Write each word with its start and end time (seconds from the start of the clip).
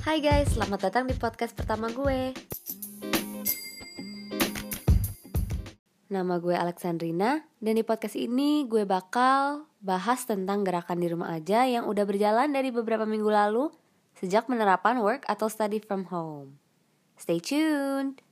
Hai 0.00 0.24
guys, 0.24 0.56
selamat 0.56 0.88
datang 0.88 1.04
di 1.04 1.12
podcast 1.12 1.52
pertama 1.52 1.92
gue. 1.92 2.32
Nama 6.08 6.34
gue 6.40 6.56
Alexandrina 6.56 7.44
dan 7.60 7.76
di 7.76 7.84
podcast 7.84 8.16
ini 8.16 8.64
gue 8.64 8.88
bakal 8.88 9.68
bahas 9.84 10.24
tentang 10.24 10.64
gerakan 10.64 11.04
di 11.04 11.12
rumah 11.12 11.36
aja 11.36 11.68
yang 11.68 11.84
udah 11.84 12.08
berjalan 12.08 12.48
dari 12.48 12.72
beberapa 12.72 13.04
minggu 13.04 13.28
lalu 13.28 13.68
sejak 14.16 14.48
penerapan 14.48 15.04
work 15.04 15.28
atau 15.28 15.52
study 15.52 15.84
from 15.84 16.08
home. 16.08 16.56
Stay 17.20 17.36
tuned. 17.36 18.24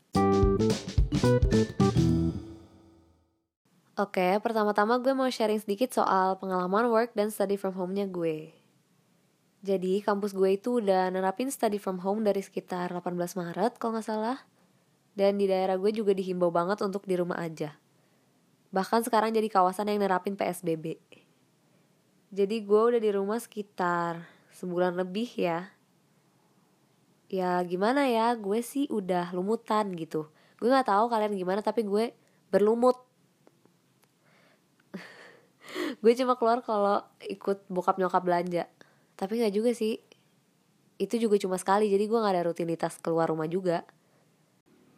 Oke, 4.00 4.40
pertama-tama 4.40 4.96
gue 5.04 5.12
mau 5.12 5.28
sharing 5.28 5.60
sedikit 5.60 5.92
soal 5.92 6.40
pengalaman 6.40 6.88
work 6.88 7.12
dan 7.12 7.28
study 7.28 7.60
from 7.60 7.76
home-nya 7.76 8.08
gue. 8.08 8.57
Jadi 9.58 9.98
kampus 10.06 10.38
gue 10.38 10.54
itu 10.54 10.78
udah 10.78 11.10
nerapin 11.10 11.50
study 11.50 11.82
from 11.82 11.98
home 11.98 12.22
dari 12.22 12.38
sekitar 12.38 12.94
18 12.94 13.18
Maret 13.18 13.74
kalau 13.82 13.98
nggak 13.98 14.06
salah. 14.06 14.38
Dan 15.18 15.34
di 15.34 15.50
daerah 15.50 15.74
gue 15.74 15.90
juga 15.90 16.14
dihimbau 16.14 16.54
banget 16.54 16.78
untuk 16.86 17.02
di 17.02 17.18
rumah 17.18 17.42
aja. 17.42 17.74
Bahkan 18.70 19.02
sekarang 19.02 19.34
jadi 19.34 19.50
kawasan 19.50 19.90
yang 19.90 19.98
nerapin 19.98 20.38
PSBB. 20.38 21.02
Jadi 22.30 22.56
gue 22.62 22.80
udah 22.94 23.00
di 23.02 23.10
rumah 23.10 23.42
sekitar 23.42 24.22
sebulan 24.54 24.94
lebih 24.94 25.26
ya. 25.34 25.74
Ya 27.26 27.58
gimana 27.66 28.06
ya, 28.06 28.38
gue 28.38 28.62
sih 28.62 28.86
udah 28.94 29.34
lumutan 29.34 29.90
gitu. 29.98 30.30
Gue 30.62 30.70
nggak 30.70 30.86
tahu 30.86 31.10
kalian 31.10 31.34
gimana 31.34 31.66
tapi 31.66 31.82
gue 31.82 32.14
berlumut. 32.54 32.94
gue 36.04 36.12
cuma 36.14 36.38
keluar 36.38 36.62
kalau 36.62 37.02
ikut 37.26 37.66
bokap 37.66 37.98
nyokap 37.98 38.22
belanja 38.22 38.70
tapi 39.18 39.42
nggak 39.42 39.50
juga 39.52 39.74
sih. 39.74 39.98
Itu 40.94 41.18
juga 41.18 41.34
cuma 41.42 41.58
sekali 41.58 41.90
jadi 41.90 42.06
gue 42.06 42.18
nggak 42.18 42.34
ada 42.38 42.46
rutinitas 42.46 43.02
keluar 43.02 43.26
rumah 43.26 43.50
juga. 43.50 43.82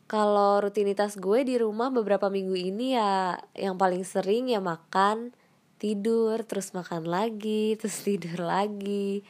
Kalau 0.05 0.61
rutinitas 0.61 1.17
gue 1.17 1.41
di 1.49 1.57
rumah 1.57 1.89
beberapa 1.89 2.29
minggu 2.29 2.53
ini 2.53 3.01
ya 3.01 3.41
yang 3.57 3.81
paling 3.81 4.05
sering 4.05 4.53
ya 4.53 4.61
makan 4.61 5.33
tidur 5.81 6.45
terus 6.45 6.77
makan 6.77 7.09
lagi 7.09 7.73
terus 7.81 8.05
tidur 8.05 8.45
lagi. 8.45 9.25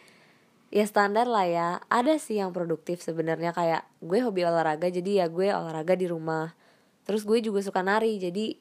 Ya 0.70 0.86
standar 0.86 1.30
lah 1.30 1.46
ya. 1.46 1.68
Ada 1.86 2.18
sih 2.18 2.42
yang 2.42 2.50
produktif 2.50 3.02
sebenarnya 3.02 3.54
kayak 3.54 3.86
gue 4.02 4.18
hobi 4.22 4.42
olahraga 4.42 4.90
jadi 4.90 5.22
ya 5.22 5.26
gue 5.30 5.54
olahraga 5.54 5.94
di 5.94 6.10
rumah. 6.10 6.54
Terus 7.06 7.22
gue 7.26 7.38
juga 7.42 7.62
suka 7.62 7.82
nari 7.82 8.18
jadi 8.18 8.58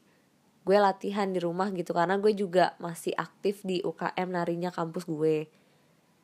gue 0.66 0.78
latihan 0.78 1.30
di 1.30 1.42
rumah 1.42 1.74
gitu 1.74 1.98
karena 1.98 2.22
gue 2.22 2.34
juga 2.38 2.78
masih 2.78 3.14
aktif 3.18 3.66
di 3.66 3.82
UKM 3.82 4.30
narinya 4.30 4.70
kampus 4.70 5.10
gue 5.10 5.50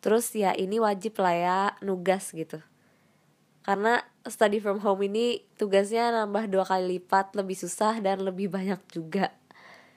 terus 0.06 0.30
ya 0.38 0.54
ini 0.54 0.78
wajib 0.78 1.18
lah 1.18 1.34
ya 1.34 1.60
nugas 1.82 2.30
gitu. 2.30 2.62
Karena 3.66 4.06
study 4.22 4.62
from 4.62 4.78
home 4.78 5.10
ini 5.10 5.42
tugasnya 5.58 6.14
nambah 6.14 6.46
dua 6.46 6.62
kali 6.62 7.02
lipat 7.02 7.34
lebih 7.34 7.58
susah 7.58 7.98
dan 7.98 8.22
lebih 8.22 8.54
banyak 8.54 8.78
juga. 8.94 9.34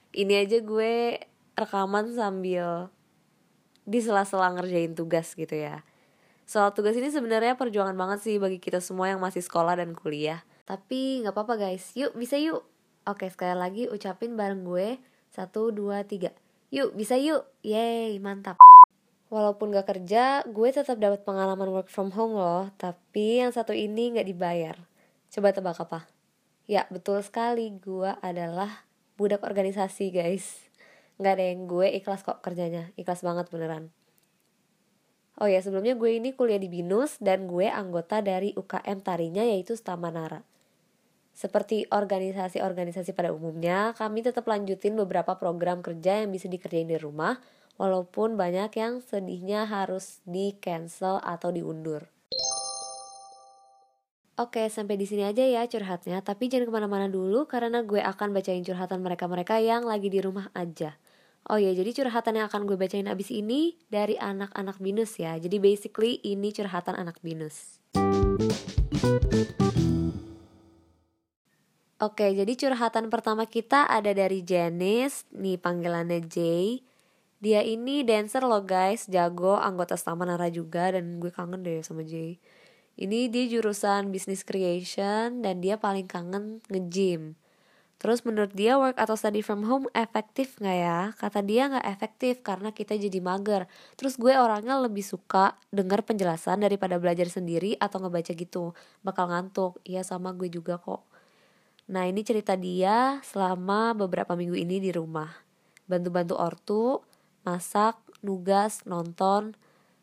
Ini 0.09 0.41
aja 0.49 0.65
gue 0.65 1.21
rekaman 1.53 2.17
sambil 2.17 2.89
di 3.85 4.01
sela-sela 4.01 4.49
ngerjain 4.57 4.97
tugas 4.97 5.37
gitu 5.37 5.53
ya. 5.53 5.85
Soal 6.49 6.73
tugas 6.73 6.97
ini 6.97 7.13
sebenarnya 7.13 7.53
perjuangan 7.53 7.93
banget 7.93 8.25
sih 8.25 8.41
bagi 8.41 8.57
kita 8.57 8.81
semua 8.81 9.13
yang 9.13 9.21
masih 9.21 9.45
sekolah 9.45 9.77
dan 9.77 9.93
kuliah. 9.93 10.41
Tapi 10.65 11.21
nggak 11.21 11.37
apa-apa 11.37 11.69
guys. 11.69 11.93
Yuk 11.93 12.17
bisa 12.17 12.41
yuk. 12.41 12.65
Oke 13.05 13.29
sekali 13.29 13.53
lagi 13.53 13.85
ucapin 13.85 14.33
bareng 14.33 14.65
gue. 14.65 14.97
Satu 15.29 15.69
dua 15.69 16.01
tiga. 16.09 16.33
Yuk 16.73 16.97
bisa 16.97 17.21
yuk. 17.21 17.45
Yeay 17.61 18.17
mantap 18.17 18.57
Walaupun 19.29 19.69
gak 19.69 19.93
kerja, 19.93 20.41
gue 20.49 20.69
tetap 20.73 20.97
dapat 20.97 21.21
pengalaman 21.21 21.69
work 21.69 21.93
from 21.93 22.09
home 22.17 22.33
loh. 22.33 22.73
Tapi 22.81 23.45
yang 23.45 23.53
satu 23.53 23.77
ini 23.77 24.17
gak 24.17 24.25
dibayar. 24.25 24.73
Coba 25.29 25.53
tebak 25.53 25.77
apa? 25.77 26.09
Ya, 26.65 26.89
betul 26.89 27.21
sekali. 27.21 27.77
Gue 27.77 28.09
adalah 28.25 28.89
budak 29.21 29.45
organisasi, 29.45 30.09
guys. 30.09 30.65
Gak 31.21 31.37
ada 31.37 31.45
yang 31.45 31.69
gue 31.69 31.93
ikhlas 31.93 32.25
kok 32.25 32.41
kerjanya. 32.41 32.89
Ikhlas 32.97 33.21
banget 33.21 33.53
beneran. 33.53 33.93
Oh 35.37 35.45
ya, 35.45 35.61
sebelumnya 35.61 35.93
gue 35.93 36.09
ini 36.09 36.33
kuliah 36.33 36.57
di 36.57 36.65
BINUS 36.65 37.21
dan 37.21 37.45
gue 37.45 37.69
anggota 37.69 38.25
dari 38.25 38.57
UKM 38.57 38.97
tarinya 39.05 39.45
yaitu 39.45 39.77
Stamanara. 39.77 40.41
Seperti 41.37 41.85
organisasi-organisasi 41.85 43.13
pada 43.13 43.29
umumnya, 43.29 43.93
kami 43.93 44.25
tetap 44.25 44.49
lanjutin 44.49 44.97
beberapa 44.97 45.37
program 45.37 45.85
kerja 45.85 46.25
yang 46.25 46.33
bisa 46.33 46.49
dikerjain 46.49 46.89
di 46.89 46.97
rumah– 46.97 47.37
walaupun 47.79 48.35
banyak 48.35 48.75
yang 48.75 48.99
sedihnya 48.99 49.65
harus 49.65 50.19
di 50.27 50.53
cancel 50.59 51.23
atau 51.23 51.49
diundur. 51.49 52.11
Oke, 54.39 54.71
sampai 54.71 54.95
di 54.95 55.03
sini 55.03 55.27
aja 55.27 55.43
ya 55.43 55.67
curhatnya. 55.67 56.23
Tapi 56.23 56.47
jangan 56.47 56.67
ke 56.67 56.73
mana-mana 56.75 57.07
dulu 57.11 57.43
karena 57.43 57.83
gue 57.83 57.99
akan 57.99 58.31
bacain 58.31 58.63
curhatan 58.63 59.03
mereka-mereka 59.03 59.59
yang 59.59 59.83
lagi 59.83 60.07
di 60.07 60.23
rumah 60.23 60.47
aja. 60.55 60.95
Oh 61.47 61.59
ya, 61.59 61.75
jadi 61.75 61.91
curhatan 61.91 62.39
yang 62.39 62.47
akan 62.47 62.63
gue 62.63 62.79
bacain 62.79 63.07
abis 63.07 63.35
ini 63.35 63.75
dari 63.91 64.15
anak-anak 64.15 64.79
binus 64.79 65.19
ya. 65.19 65.35
Jadi 65.39 65.59
basically 65.59 66.23
ini 66.23 66.55
curhatan 66.55 66.95
anak 66.95 67.19
binus. 67.19 67.79
Oke, 71.99 72.31
jadi 72.31 72.53
curhatan 72.55 73.11
pertama 73.11 73.43
kita 73.43 73.91
ada 73.91 74.15
dari 74.15 74.39
Janice, 74.39 75.27
nih 75.35 75.59
panggilannya 75.59 76.23
Jay. 76.31 76.79
Dia 77.39 77.63
ini 77.63 78.03
dancer 78.03 78.43
loh 78.43 78.67
guys, 78.67 79.07
jago, 79.07 79.55
anggota 79.55 79.95
Stamanara 79.95 80.51
juga 80.51 80.91
dan 80.91 81.23
gue 81.23 81.31
kangen 81.31 81.63
deh 81.63 81.79
sama 81.79 82.03
Jay. 82.03 82.35
Ini 82.99 83.31
dia 83.31 83.47
jurusan 83.47 84.11
business 84.11 84.43
creation 84.43 85.39
dan 85.39 85.63
dia 85.63 85.79
paling 85.79 86.03
kangen 86.03 86.59
nge-gym. 86.67 87.39
Terus 87.99 88.23
menurut 88.27 88.51
dia 88.51 88.75
work 88.75 88.99
atau 88.99 89.15
study 89.15 89.39
from 89.39 89.63
home 89.63 89.87
efektif 89.95 90.59
gak 90.59 90.77
ya? 90.83 90.99
Kata 91.15 91.39
dia 91.39 91.71
gak 91.71 91.87
efektif 91.87 92.43
karena 92.43 92.75
kita 92.75 92.99
jadi 92.99 93.19
mager. 93.23 93.71
Terus 93.95 94.19
gue 94.19 94.35
orangnya 94.35 94.75
lebih 94.79 95.03
suka 95.03 95.55
denger 95.71 96.03
penjelasan 96.03 96.63
daripada 96.63 96.99
belajar 96.99 97.27
sendiri 97.31 97.79
atau 97.79 98.03
ngebaca 98.03 98.35
gitu. 98.35 98.75
Bakal 99.03 99.31
ngantuk. 99.31 99.79
Iya 99.87 100.03
sama 100.03 100.35
gue 100.35 100.51
juga 100.51 100.79
kok. 100.79 101.07
Nah 101.91 102.03
ini 102.03 102.23
cerita 102.23 102.55
dia 102.59 103.23
selama 103.23 103.95
beberapa 103.95 104.35
minggu 104.35 104.55
ini 104.59 104.79
di 104.79 104.91
rumah. 104.95 105.31
Bantu-bantu 105.87 106.35
ortu, 106.39 106.83
masak, 107.43 107.99
nugas, 108.25 108.83
nonton. 108.83 109.55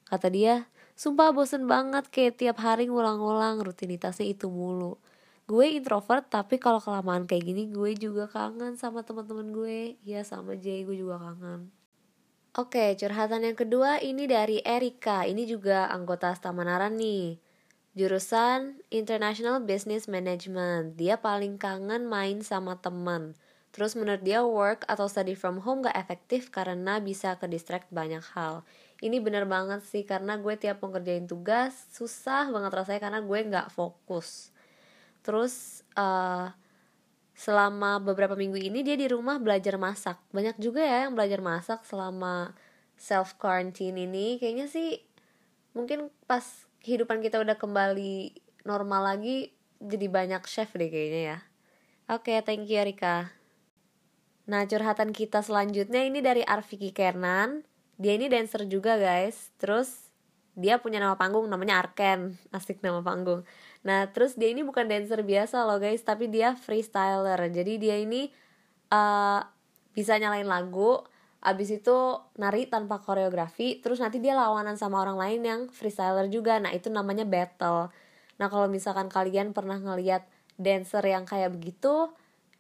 Kata 0.07 0.31
dia, 0.31 0.71
sumpah 0.95 1.35
bosen 1.35 1.67
banget 1.67 2.09
kayak 2.09 2.41
tiap 2.41 2.59
hari 2.63 2.89
ngulang-ngulang 2.89 3.61
rutinitasnya 3.61 4.27
itu 4.31 4.49
mulu. 4.49 4.97
Gue 5.47 5.79
introvert 5.79 6.27
tapi 6.27 6.59
kalau 6.59 6.83
kelamaan 6.83 7.23
kayak 7.23 7.47
gini 7.47 7.71
gue 7.71 7.95
juga 7.95 8.27
kangen 8.27 8.75
sama 8.75 9.07
teman-teman 9.07 9.55
gue. 9.55 9.95
Iya 10.03 10.27
sama 10.27 10.59
Jay 10.59 10.83
gue 10.83 10.99
juga 10.99 11.23
kangen. 11.23 11.71
Oke, 12.57 12.97
curhatan 12.99 13.47
yang 13.47 13.55
kedua 13.55 14.03
ini 14.03 14.27
dari 14.27 14.59
Erika. 14.65 15.23
Ini 15.23 15.47
juga 15.47 15.87
anggota 15.93 16.35
Stamanara 16.35 16.91
nih. 16.91 17.39
Jurusan 17.95 18.81
International 18.91 19.63
Business 19.63 20.11
Management. 20.11 20.99
Dia 20.99 21.21
paling 21.21 21.63
kangen 21.63 22.09
main 22.11 22.43
sama 22.43 22.81
teman. 22.83 23.39
Terus 23.77 23.93
menurut 23.93 24.25
dia 24.25 24.41
work 24.41 24.89
atau 24.89 25.05
study 25.05 25.37
from 25.37 25.61
home 25.61 25.85
gak 25.85 25.93
efektif 26.01 26.49
karena 26.49 26.97
bisa 26.97 27.37
ke 27.37 27.45
distract 27.45 27.93
banyak 27.93 28.25
hal. 28.33 28.65
Ini 29.05 29.21
bener 29.21 29.45
banget 29.45 29.85
sih 29.85 30.09
karena 30.09 30.41
gue 30.41 30.57
tiap 30.57 30.81
mau 30.81 30.89
kerjain 30.89 31.29
tugas 31.29 31.77
susah 31.93 32.49
banget 32.49 32.73
rasanya 32.73 33.01
karena 33.05 33.21
gue 33.21 33.39
gak 33.53 33.69
fokus. 33.69 34.49
Terus 35.21 35.85
uh, 35.93 36.57
selama 37.37 38.01
beberapa 38.01 38.33
minggu 38.33 38.57
ini 38.57 38.81
dia 38.81 38.97
di 38.97 39.13
rumah 39.13 39.37
belajar 39.37 39.77
masak. 39.77 40.17
Banyak 40.33 40.57
juga 40.57 40.81
ya 40.81 41.05
yang 41.05 41.13
belajar 41.13 41.45
masak 41.45 41.85
selama 41.85 42.57
self 42.97 43.37
quarantine 43.37 44.09
ini. 44.09 44.41
Kayaknya 44.41 44.73
sih 44.73 45.05
mungkin 45.77 46.09
pas 46.25 46.65
kehidupan 46.81 47.21
kita 47.21 47.45
udah 47.45 47.61
kembali 47.61 48.33
normal 48.65 49.05
lagi 49.05 49.53
jadi 49.85 50.09
banyak 50.09 50.49
chef 50.49 50.73
deh 50.73 50.89
kayaknya 50.89 51.37
ya. 51.37 51.39
Oke, 52.09 52.33
okay, 52.33 52.41
thank 52.41 52.65
you 52.73 52.81
Rika. 52.81 53.36
Nah 54.47 54.63
curhatan 54.71 55.11
kita 55.11 55.43
selanjutnya 55.43 56.07
ini 56.07 56.23
dari 56.23 56.47
Arviki 56.47 56.95
Kernan. 56.95 57.67
Dia 57.99 58.15
ini 58.15 58.31
dancer 58.31 58.63
juga 58.71 58.95
guys. 58.95 59.51
Terus 59.59 60.11
dia 60.55 60.79
punya 60.79 61.03
nama 61.03 61.19
panggung 61.19 61.51
namanya 61.51 61.83
Arken. 61.83 62.39
Asik 62.55 62.79
nama 62.81 63.03
panggung. 63.03 63.43
Nah 63.83 64.07
terus 64.15 64.39
dia 64.39 64.51
ini 64.51 64.63
bukan 64.63 64.87
dancer 64.87 65.23
biasa 65.27 65.67
loh 65.67 65.83
guys 65.83 66.07
Tapi 66.07 66.31
dia 66.31 66.55
freestyler. 66.55 67.39
Jadi 67.51 67.83
dia 67.83 67.99
ini 67.99 68.31
uh, 68.95 69.43
bisa 69.93 70.17
nyalain 70.17 70.47
lagu 70.47 71.03
Abis 71.47 71.79
itu 71.79 71.95
nari 72.39 72.67
tanpa 72.67 72.99
koreografi 73.03 73.79
Terus 73.83 74.03
nanti 74.03 74.19
dia 74.19 74.35
lawanan 74.35 74.75
sama 74.79 75.03
orang 75.03 75.19
lain 75.19 75.43
yang 75.43 75.61
freestyler 75.75 76.31
juga. 76.31 76.63
Nah 76.63 76.71
itu 76.71 76.87
namanya 76.87 77.27
battle. 77.27 77.91
Nah 78.39 78.47
kalau 78.47 78.71
misalkan 78.71 79.11
kalian 79.11 79.51
pernah 79.51 79.83
ngeliat 79.83 80.23
dancer 80.55 81.03
yang 81.03 81.27
kayak 81.27 81.51
begitu 81.51 82.15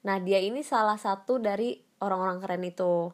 Nah 0.06 0.22
dia 0.22 0.38
ini 0.38 0.62
salah 0.62 0.94
satu 0.94 1.42
dari 1.42 1.74
orang-orang 1.98 2.38
keren 2.38 2.62
itu. 2.62 3.10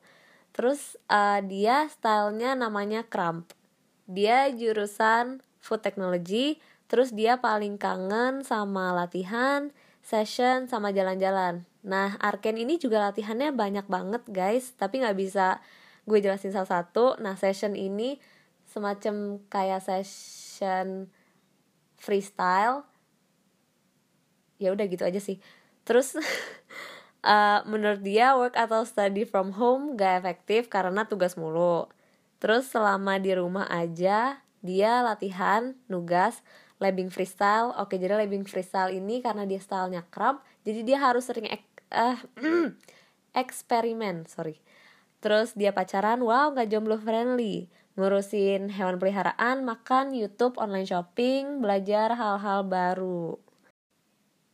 Terus 0.53 1.01
uh, 1.09 1.41
dia 1.41 1.89
stylenya 1.89 2.53
namanya 2.53 3.09
Cramp. 3.09 3.57
Dia 4.05 4.53
jurusan 4.53 5.41
food 5.57 5.81
technology, 5.81 6.61
terus 6.93 7.17
dia 7.17 7.41
paling 7.41 7.81
kangen 7.81 8.45
sama 8.45 8.93
latihan 8.93 9.73
session 10.05 10.69
sama 10.69 10.93
jalan-jalan. 10.93 11.65
Nah 11.81 12.21
Arken 12.21 12.61
ini 12.61 12.77
juga 12.77 13.01
latihannya 13.09 13.57
banyak 13.57 13.89
banget 13.89 14.23
guys. 14.29 14.77
Tapi 14.77 15.01
nggak 15.01 15.17
bisa 15.17 15.65
gue 16.05 16.19
jelasin 16.21 16.53
satu-satu. 16.53 17.25
Nah 17.25 17.41
session 17.41 17.73
ini 17.73 18.21
semacam 18.69 19.41
kayak 19.49 19.81
session 19.81 21.09
freestyle. 21.97 22.85
Ya 24.61 24.77
udah 24.77 24.85
gitu 24.85 25.09
aja 25.09 25.23
sih. 25.23 25.41
Terus 25.89 26.19
uh, 27.23 27.63
menurut 27.65 28.03
dia 28.03 28.35
work 28.35 28.59
atau 28.59 28.83
study 28.83 29.23
from 29.27 29.55
home 29.55 29.95
gak 29.95 30.23
efektif 30.23 30.69
karena 30.69 31.07
tugas 31.07 31.39
mulu. 31.39 31.89
Terus 32.43 32.69
selama 32.69 33.23
di 33.23 33.33
rumah 33.35 33.67
aja 33.71 34.43
dia 34.63 34.93
latihan 35.03 35.75
nugas 35.87 36.43
labing 36.83 37.11
freestyle. 37.11 37.75
Oke 37.79 37.99
jadi 37.99 38.19
labing 38.19 38.47
freestyle 38.47 38.91
ini 38.91 39.23
karena 39.23 39.47
dia 39.47 39.63
stylenya 39.63 40.03
crab 40.11 40.43
jadi 40.67 40.83
dia 40.83 40.99
harus 40.99 41.27
sering 41.27 41.47
ek 41.47 41.65
uh, 41.95 42.19
eksperimen 43.43 44.27
sorry. 44.27 44.59
Terus 45.23 45.55
dia 45.55 45.71
pacaran 45.71 46.19
wow 46.23 46.51
gak 46.51 46.69
jomblo 46.71 46.99
friendly. 46.99 47.71
Ngurusin 47.93 48.73
hewan 48.73 48.97
peliharaan 48.97 49.69
makan 49.69 50.17
YouTube 50.17 50.57
online 50.57 50.89
shopping 50.89 51.61
belajar 51.61 52.17
hal-hal 52.17 52.65
baru 52.65 53.37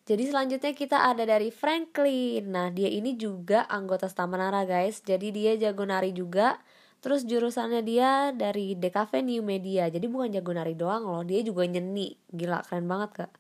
jadi 0.09 0.25
selanjutnya 0.25 0.73
kita 0.73 1.13
ada 1.13 1.29
dari 1.29 1.53
Franklin. 1.53 2.49
Nah, 2.49 2.73
dia 2.73 2.89
ini 2.89 3.21
juga 3.21 3.69
anggota 3.69 4.09
Stamanara 4.09 4.65
guys. 4.65 5.05
Jadi 5.05 5.29
dia 5.37 5.53
jago 5.61 5.85
nari 5.85 6.17
juga. 6.17 6.57
Terus 7.05 7.29
jurusannya 7.29 7.85
dia 7.85 8.33
dari 8.33 8.73
DKV 8.73 9.21
New 9.21 9.45
Media. 9.45 9.93
Jadi 9.93 10.09
bukan 10.09 10.33
jago 10.33 10.57
nari 10.57 10.73
doang 10.73 11.05
loh, 11.05 11.21
dia 11.29 11.45
juga 11.45 11.69
nyeni. 11.69 12.17
Gila, 12.33 12.65
keren 12.65 12.89
banget 12.89 13.11
kak. 13.21 13.33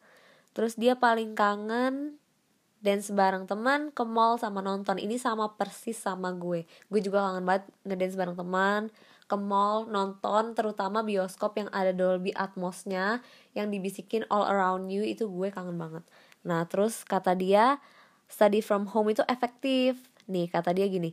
Terus 0.53 0.77
dia 0.77 0.93
paling 1.01 1.33
kangen 1.33 2.21
dan 2.85 3.01
sebarang 3.01 3.49
teman 3.49 3.89
ke 3.89 4.05
mall 4.05 4.37
sama 4.37 4.61
nonton. 4.61 5.01
Ini 5.01 5.17
sama 5.17 5.57
persis 5.57 5.97
sama 5.97 6.37
gue. 6.37 6.69
Gue 6.93 7.01
juga 7.01 7.33
kangen 7.33 7.49
banget 7.49 7.65
ngedance 7.89 8.15
bareng 8.21 8.37
teman 8.37 8.93
ke 9.29 9.37
mall 9.37 9.85
nonton 9.89 10.57
terutama 10.57 11.05
bioskop 11.05 11.57
yang 11.61 11.69
ada 11.69 11.93
Dolby 11.93 12.33
Atmosnya 12.33 13.21
yang 13.53 13.69
dibisikin 13.69 14.25
all 14.33 14.49
around 14.49 14.89
you 14.89 15.05
itu 15.05 15.29
gue 15.29 15.53
kangen 15.53 15.77
banget 15.77 16.01
Nah, 16.49 16.65
terus 16.65 17.05
kata 17.05 17.37
dia 17.37 17.77
study 18.33 18.65
from 18.65 18.89
home 18.89 19.13
itu 19.13 19.21
efektif. 19.29 20.01
Nih, 20.25 20.49
kata 20.49 20.73
dia 20.73 20.89
gini. 20.89 21.13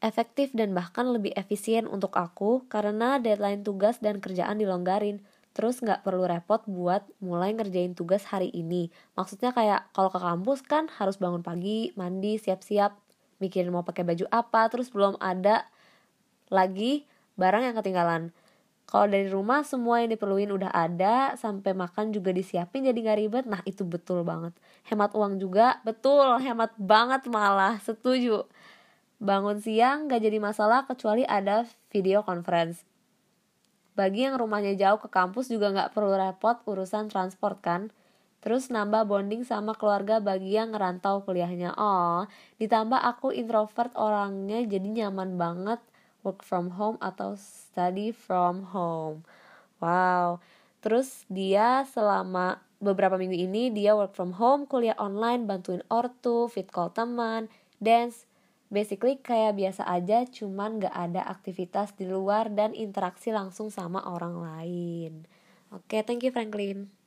Efektif 0.00 0.56
dan 0.56 0.72
bahkan 0.72 1.04
lebih 1.12 1.36
efisien 1.36 1.84
untuk 1.84 2.16
aku 2.16 2.64
karena 2.72 3.20
deadline 3.20 3.60
tugas 3.60 4.00
dan 4.00 4.24
kerjaan 4.24 4.56
dilonggarin. 4.56 5.20
Terus 5.52 5.84
nggak 5.84 6.02
perlu 6.02 6.24
repot 6.24 6.64
buat 6.64 7.04
mulai 7.20 7.52
ngerjain 7.52 7.92
tugas 7.92 8.24
hari 8.26 8.48
ini. 8.50 8.88
Maksudnya 9.14 9.52
kayak 9.52 9.92
kalau 9.92 10.10
ke 10.10 10.18
kampus 10.18 10.60
kan 10.64 10.88
harus 10.96 11.20
bangun 11.20 11.44
pagi, 11.44 11.94
mandi, 11.94 12.40
siap-siap, 12.40 12.96
mikirin 13.38 13.70
mau 13.70 13.86
pakai 13.86 14.02
baju 14.02 14.26
apa, 14.34 14.66
terus 14.72 14.90
belum 14.90 15.20
ada 15.22 15.68
lagi 16.50 17.06
barang 17.38 17.62
yang 17.70 17.76
ketinggalan 17.78 18.34
kalau 18.84 19.08
dari 19.08 19.26
rumah 19.32 19.64
semua 19.64 20.04
yang 20.04 20.12
diperluin 20.12 20.52
udah 20.54 20.70
ada 20.70 21.34
sampai 21.40 21.72
makan 21.72 22.12
juga 22.12 22.30
disiapin 22.30 22.84
jadi 22.84 22.94
gak 22.94 23.18
ribet. 23.18 23.44
Nah 23.48 23.64
itu 23.64 23.82
betul 23.82 24.22
banget. 24.22 24.52
Hemat 24.86 25.16
uang 25.16 25.40
juga 25.40 25.80
betul. 25.82 26.38
Hemat 26.38 26.76
banget 26.76 27.24
malah 27.32 27.80
setuju. 27.80 28.44
Bangun 29.18 29.58
siang 29.58 30.06
gak 30.06 30.20
jadi 30.20 30.36
masalah 30.36 30.84
kecuali 30.84 31.24
ada 31.24 31.64
video 31.88 32.20
conference. 32.22 32.84
Bagi 33.96 34.28
yang 34.28 34.36
rumahnya 34.36 34.76
jauh 34.76 35.00
ke 35.00 35.08
kampus 35.08 35.48
juga 35.48 35.72
gak 35.72 35.96
perlu 35.96 36.12
repot 36.14 36.60
urusan 36.68 37.08
transport 37.08 37.64
kan? 37.64 37.88
Terus 38.44 38.68
nambah 38.68 39.08
bonding 39.08 39.48
sama 39.48 39.72
keluarga 39.72 40.20
bagi 40.20 40.52
yang 40.52 40.76
ngerantau 40.76 41.24
kuliahnya. 41.24 41.72
Oh, 41.80 42.28
ditambah 42.60 43.00
aku 43.00 43.32
introvert 43.32 43.96
orangnya 43.96 44.60
jadi 44.68 44.84
nyaman 44.84 45.40
banget 45.40 45.80
work 46.24 46.40
from 46.42 46.80
home 46.80 46.96
atau 47.04 47.36
study 47.36 48.10
from 48.10 48.72
home. 48.72 49.22
Wow. 49.78 50.40
Terus 50.80 51.28
dia 51.28 51.84
selama 51.88 52.64
beberapa 52.80 53.20
minggu 53.20 53.36
ini 53.36 53.68
dia 53.70 53.92
work 53.94 54.16
from 54.16 54.36
home, 54.36 54.64
kuliah 54.64 54.96
online, 54.96 55.44
bantuin 55.44 55.84
ortu, 55.92 56.48
fit 56.48 56.68
call 56.72 56.90
teman, 56.90 57.52
dance. 57.78 58.24
Basically 58.72 59.20
kayak 59.20 59.54
biasa 59.54 59.86
aja, 59.86 60.26
cuman 60.26 60.82
gak 60.82 60.96
ada 60.96 61.22
aktivitas 61.30 61.94
di 61.94 62.08
luar 62.08 62.50
dan 62.50 62.74
interaksi 62.74 63.30
langsung 63.30 63.70
sama 63.70 64.02
orang 64.02 64.40
lain. 64.40 65.12
Oke, 65.70 66.00
okay, 66.00 66.02
thank 66.02 66.26
you 66.26 66.34
Franklin. 66.34 67.03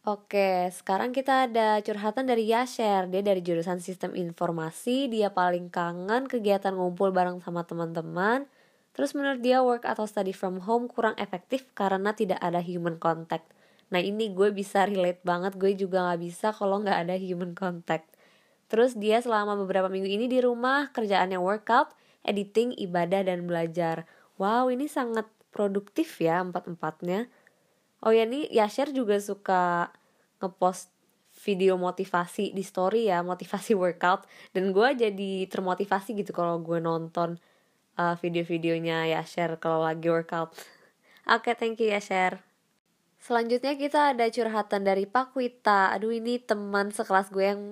Oke, 0.00 0.72
sekarang 0.72 1.12
kita 1.12 1.44
ada 1.44 1.76
curhatan 1.84 2.24
dari 2.24 2.48
Yasher. 2.48 3.04
Dia 3.12 3.20
dari 3.20 3.44
jurusan 3.44 3.84
Sistem 3.84 4.16
Informasi. 4.16 5.12
Dia 5.12 5.28
paling 5.28 5.68
kangen 5.68 6.24
kegiatan 6.24 6.72
ngumpul 6.72 7.12
bareng 7.12 7.44
sama 7.44 7.68
teman-teman. 7.68 8.48
Terus 8.96 9.12
menurut 9.12 9.44
dia 9.44 9.60
work 9.60 9.84
atau 9.84 10.08
study 10.08 10.32
from 10.32 10.64
home 10.64 10.88
kurang 10.88 11.12
efektif 11.20 11.68
karena 11.76 12.16
tidak 12.16 12.40
ada 12.40 12.64
human 12.64 12.96
contact. 12.96 13.44
Nah 13.92 14.00
ini 14.00 14.32
gue 14.32 14.48
bisa 14.56 14.88
relate 14.88 15.20
banget. 15.20 15.60
Gue 15.60 15.76
juga 15.76 16.08
gak 16.08 16.20
bisa 16.24 16.48
kalau 16.56 16.80
gak 16.80 17.04
ada 17.04 17.20
human 17.20 17.52
contact. 17.52 18.08
Terus 18.72 18.96
dia 18.96 19.20
selama 19.20 19.52
beberapa 19.52 19.92
minggu 19.92 20.08
ini 20.08 20.32
di 20.32 20.40
rumah 20.40 20.88
kerjaannya 20.96 21.36
workout, 21.36 21.92
editing, 22.24 22.72
ibadah, 22.72 23.20
dan 23.28 23.44
belajar. 23.44 24.08
Wow, 24.40 24.72
ini 24.72 24.88
sangat 24.88 25.28
produktif 25.52 26.24
ya 26.24 26.40
empat-empatnya 26.40 27.28
oh 28.04 28.12
ya 28.12 28.24
nih 28.24 28.48
Yasher 28.52 28.92
juga 28.92 29.16
suka 29.20 29.94
ngepost 30.40 30.92
video 31.40 31.80
motivasi 31.80 32.52
di 32.52 32.64
story 32.64 33.08
ya 33.08 33.24
motivasi 33.24 33.76
workout. 33.82 34.28
Dan 34.52 34.76
gue 34.76 34.88
jadi 34.96 35.32
termotivasi 35.48 36.16
gitu 36.18 36.36
kalau 36.36 36.60
gue 36.60 36.80
nonton 36.82 37.40
uh, 37.96 38.14
video-videonya 38.20 39.12
Yasher 39.16 39.56
kalau 39.60 39.84
lagi 39.84 40.08
workout. 40.08 40.52
Oke 41.30 41.52
okay, 41.52 41.54
thank 41.54 41.78
you 41.80 41.92
Yasher 41.92 42.40
selanjutnya 43.20 43.76
kita 43.76 44.16
ada 44.16 44.26
curhatan 44.32 44.82
dari 44.82 45.04
Pak 45.04 45.36
Wita 45.36 45.92
aduh 45.92 46.10
ini 46.10 46.40
teman 46.40 46.88
sekelas 46.88 47.28
gue 47.28 47.44
yang 47.44 47.62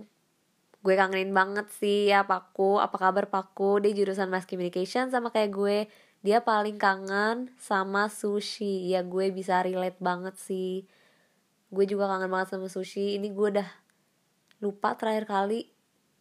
gue 0.84 0.94
kangenin 0.94 1.32
banget 1.32 1.66
sih 1.72 2.12
ya 2.12 2.28
Pakku 2.28 2.76
apa 2.78 2.94
kabar 3.00 3.32
Pakku 3.32 3.81
dia 3.81 3.96
jurusan 3.96 4.28
mass 4.28 4.44
communication 4.44 5.08
sama 5.08 5.32
kayak 5.32 5.50
gue 5.50 5.78
dia 6.23 6.43
paling 6.43 6.76
kangen 6.76 7.55
sama 7.59 8.10
sushi. 8.10 8.91
Ya 8.91 9.06
gue 9.06 9.31
bisa 9.31 9.63
relate 9.63 9.98
banget 10.03 10.34
sih. 10.39 10.87
Gue 11.70 11.84
juga 11.87 12.10
kangen 12.10 12.31
banget 12.31 12.58
sama 12.58 12.67
sushi. 12.67 13.19
Ini 13.19 13.31
gue 13.31 13.48
udah 13.58 13.69
lupa 14.58 14.98
terakhir 14.98 15.31
kali 15.31 15.70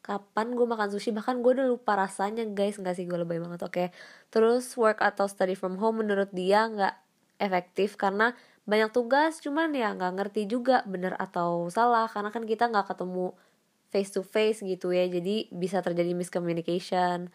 kapan 0.05 0.53
gue 0.53 0.65
makan 0.69 0.93
sushi. 0.93 1.09
Bahkan 1.09 1.41
gue 1.41 1.51
udah 1.57 1.67
lupa 1.67 1.97
rasanya 1.97 2.45
guys. 2.45 2.77
Nggak 2.77 2.95
sih 3.01 3.05
gue 3.09 3.17
lebay 3.17 3.41
banget 3.41 3.61
oke? 3.65 3.85
Terus 4.29 4.69
work 4.77 5.01
atau 5.01 5.25
study 5.25 5.57
from 5.57 5.81
home 5.81 6.05
menurut 6.05 6.29
dia 6.29 6.69
nggak 6.69 6.95
efektif 7.41 7.97
karena 7.97 8.33
banyak 8.67 8.91
tugas 8.91 9.39
cuman 9.39 9.71
ya 9.71 9.93
nggak 9.95 10.13
ngerti 10.19 10.45
juga 10.45 10.85
bener 10.85 11.17
atau 11.17 11.73
salah. 11.73 12.05
Karena 12.05 12.29
kan 12.29 12.45
kita 12.45 12.69
nggak 12.69 12.93
ketemu 12.93 13.33
face 13.89 14.13
to 14.13 14.21
face 14.21 14.61
gitu 14.61 14.93
ya. 14.93 15.09
Jadi 15.09 15.49
bisa 15.49 15.81
terjadi 15.81 16.13
miscommunication 16.13 17.33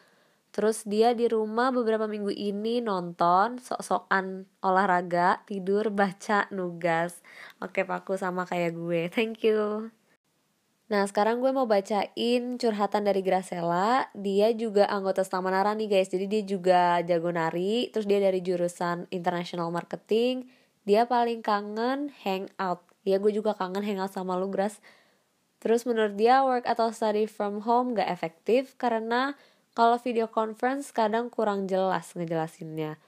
Terus 0.52 0.84
dia 0.84 1.16
di 1.16 1.32
rumah 1.32 1.72
beberapa 1.72 2.04
minggu 2.04 2.28
ini 2.28 2.84
nonton 2.84 3.56
sok-sokan 3.56 4.44
olahraga, 4.60 5.40
tidur, 5.48 5.88
baca, 5.88 6.44
nugas. 6.52 7.24
Oke, 7.64 7.88
Paku 7.88 8.20
sama 8.20 8.44
kayak 8.44 8.76
gue. 8.76 9.08
Thank 9.16 9.48
you. 9.48 9.88
Nah, 10.92 11.08
sekarang 11.08 11.40
gue 11.40 11.56
mau 11.56 11.64
bacain 11.64 12.60
curhatan 12.60 13.08
dari 13.08 13.24
Gracela. 13.24 14.12
Dia 14.12 14.52
juga 14.52 14.84
anggota 14.92 15.24
Stamanara 15.24 15.72
nih 15.72 15.88
guys. 15.88 16.12
Jadi 16.12 16.28
dia 16.28 16.42
juga 16.44 17.00
jago 17.00 17.32
nari. 17.32 17.88
Terus 17.88 18.04
dia 18.04 18.20
dari 18.20 18.44
jurusan 18.44 19.08
International 19.08 19.72
Marketing. 19.72 20.44
Dia 20.84 21.08
paling 21.08 21.40
kangen 21.40 22.12
hangout. 22.28 22.84
Ya 23.08 23.16
gue 23.16 23.32
juga 23.32 23.56
kangen 23.56 23.80
hangout 23.80 24.12
sama 24.12 24.36
lu, 24.36 24.52
Gras. 24.52 24.84
Terus 25.64 25.88
menurut 25.88 26.12
dia 26.12 26.44
work 26.44 26.68
atau 26.68 26.92
study 26.92 27.24
from 27.24 27.64
home 27.64 27.96
gak 27.96 28.12
efektif 28.12 28.76
karena 28.76 29.32
kalau 29.72 29.96
video 30.00 30.28
conference 30.28 30.92
kadang 30.92 31.32
kurang 31.32 31.64
jelas 31.64 32.12
ngejelasinnya. 32.12 33.00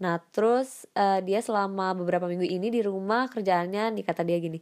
Nah 0.00 0.20
terus 0.32 0.84
uh, 0.92 1.24
dia 1.24 1.40
selama 1.40 1.96
beberapa 1.96 2.28
minggu 2.28 2.44
ini 2.44 2.68
di 2.68 2.80
rumah 2.84 3.28
kerjaannya 3.32 3.96
nih 3.96 4.04
kata 4.04 4.20
dia 4.24 4.36
gini. 4.36 4.60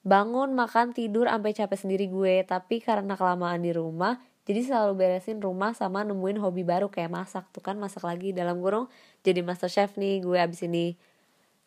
Bangun, 0.00 0.56
makan, 0.56 0.96
tidur, 0.96 1.28
sampai 1.28 1.52
capek 1.52 1.76
sendiri 1.76 2.08
gue. 2.08 2.40
Tapi 2.48 2.80
karena 2.80 3.20
kelamaan 3.20 3.60
di 3.60 3.68
rumah, 3.76 4.16
jadi 4.48 4.64
selalu 4.64 4.96
beresin 4.96 5.44
rumah 5.44 5.76
sama 5.76 6.00
nemuin 6.08 6.40
hobi 6.40 6.64
baru 6.64 6.88
kayak 6.88 7.12
masak. 7.12 7.44
Tuh 7.52 7.60
kan 7.60 7.76
masak 7.76 8.08
lagi 8.08 8.32
dalam 8.32 8.64
kurung 8.64 8.88
jadi 9.20 9.44
master 9.44 9.68
chef 9.68 10.00
nih 10.00 10.24
gue 10.24 10.40
abis 10.40 10.64
ini. 10.64 10.96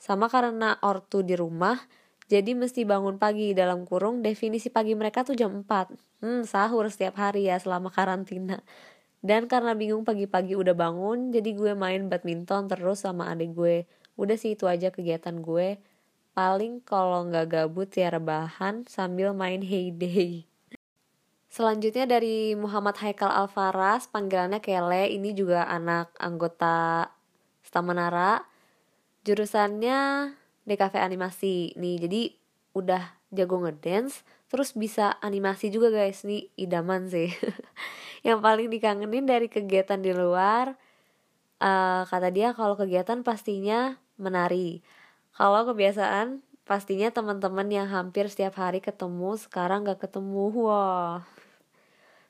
Sama 0.02 0.28
karena 0.28 0.82
ortu 0.82 1.22
di 1.22 1.38
rumah, 1.38 1.78
jadi 2.28 2.58
mesti 2.58 2.84
bangun 2.84 3.22
pagi 3.22 3.54
dalam 3.54 3.86
kurung 3.86 4.26
definisi 4.26 4.74
pagi 4.74 4.98
mereka 4.98 5.22
tuh 5.22 5.38
jam 5.38 5.64
4. 5.64 6.24
Hmm, 6.24 6.42
sahur 6.44 6.90
setiap 6.90 7.20
hari 7.22 7.48
ya 7.48 7.62
selama 7.62 7.94
karantina. 7.94 8.60
Dan 9.24 9.48
karena 9.48 9.72
bingung 9.72 10.04
pagi-pagi 10.04 10.60
udah 10.60 10.76
bangun, 10.76 11.32
jadi 11.32 11.56
gue 11.56 11.72
main 11.80 12.12
badminton 12.12 12.68
terus 12.68 13.08
sama 13.08 13.32
adik 13.32 13.56
gue. 13.56 13.88
Udah 14.20 14.36
sih 14.36 14.60
itu 14.60 14.68
aja 14.68 14.92
kegiatan 14.92 15.40
gue. 15.40 15.80
paling 16.34 16.82
kalau 16.82 17.30
nggak 17.30 17.46
gabut 17.46 17.94
ya 17.94 18.10
rebahan 18.10 18.90
sambil 18.90 19.38
main 19.38 19.62
heyday 19.62 20.50
Selanjutnya 21.54 22.10
dari 22.10 22.58
Muhammad 22.58 22.98
Haikal 22.98 23.30
Alfaras, 23.30 24.10
panggilannya 24.10 24.58
Kele, 24.58 25.14
ini 25.14 25.38
juga 25.38 25.70
anak 25.70 26.10
anggota 26.18 27.14
Stamanara. 27.62 28.42
Jurusannya 29.22 30.34
DKV 30.66 30.94
animasi. 30.98 31.78
Nih, 31.78 32.02
jadi 32.02 32.34
udah 32.74 33.06
jago 33.30 33.62
ngedance, 33.62 34.26
terus 34.54 34.78
bisa 34.78 35.18
animasi 35.26 35.74
juga 35.74 35.90
guys. 35.90 36.22
Nih 36.22 36.54
idaman 36.54 37.10
sih. 37.10 37.34
Yang 38.28 38.40
paling 38.46 38.70
dikangenin 38.70 39.26
dari 39.26 39.50
kegiatan 39.50 39.98
di 39.98 40.14
luar, 40.14 40.78
uh, 41.58 42.06
kata 42.06 42.30
dia 42.30 42.54
kalau 42.54 42.78
kegiatan 42.78 43.26
pastinya 43.26 43.98
menari. 44.22 44.86
Kalau 45.34 45.66
kebiasaan 45.66 46.46
pastinya 46.70 47.10
teman-teman 47.10 47.68
yang 47.68 47.90
hampir 47.90 48.30
setiap 48.30 48.62
hari 48.62 48.78
ketemu 48.80 49.36
sekarang 49.42 49.90
gak 49.90 50.06
ketemu. 50.06 50.54
Wah. 50.54 51.26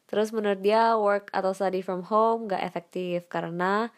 Terus 0.08 0.32
menurut 0.32 0.64
dia 0.64 0.96
work 0.96 1.28
atau 1.36 1.52
study 1.52 1.84
from 1.84 2.08
home 2.08 2.48
gak 2.48 2.64
efektif 2.64 3.28
karena 3.28 3.92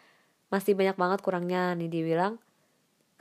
masih 0.49 0.73
banyak 0.73 0.97
banget 0.97 1.19
kurangnya 1.21 1.77
nih 1.77 1.93
dia 1.93 2.03
bilang. 2.03 2.33